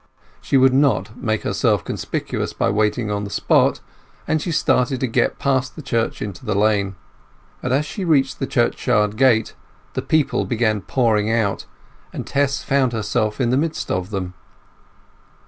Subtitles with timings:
[0.41, 3.81] She would not make herself conspicuous by waiting on the spot,
[4.27, 6.95] and she started to get past the church into the lane.
[7.61, 9.53] But as she reached the churchyard gate
[9.93, 11.67] the people began pouring out,
[12.11, 14.33] and Tess found herself in the midst of them.